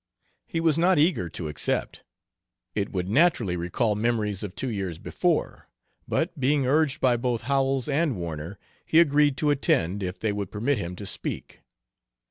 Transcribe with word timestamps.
He 0.47 0.59
was 0.59 0.79
not 0.79 0.97
eager 0.97 1.29
to 1.29 1.47
accept; 1.47 2.03
it 2.73 2.91
would 2.91 3.07
naturally 3.07 3.55
recall 3.55 3.93
memories 3.93 4.41
of 4.41 4.55
two 4.55 4.69
years 4.71 4.97
before, 4.97 5.69
but 6.07 6.39
being 6.39 6.65
urged 6.65 6.99
by 6.99 7.17
both 7.17 7.43
Howells 7.43 7.87
and 7.87 8.15
Warner, 8.15 8.57
he 8.83 8.99
agreed 8.99 9.37
to 9.37 9.51
attend 9.51 10.01
if 10.01 10.17
they 10.19 10.31
would 10.31 10.49
permit 10.49 10.79
him 10.79 10.95
to 10.95 11.05
speak. 11.05 11.61